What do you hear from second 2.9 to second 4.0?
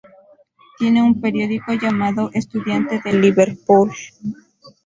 de Liverpool.